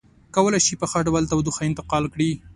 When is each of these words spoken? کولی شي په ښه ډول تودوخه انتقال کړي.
کولی 0.35 0.59
شي 0.65 0.73
په 0.81 0.85
ښه 0.91 0.99
ډول 1.07 1.23
تودوخه 1.31 1.61
انتقال 1.69 2.03
کړي. 2.13 2.31